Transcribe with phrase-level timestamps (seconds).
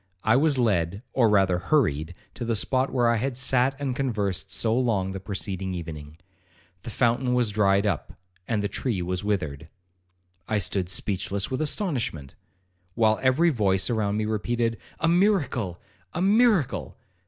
[0.23, 4.49] I was led, or rather hurried to the spot where I had sat and conversed
[4.49, 6.17] so long the preceding evening.
[6.81, 8.13] The fountain was dried up,
[8.47, 9.67] and the tree was withered.
[10.47, 12.33] I stood speechless with astonishment,
[12.95, 15.79] while every voice around me repeated, 'A miracle!
[16.15, 16.97] a miracle!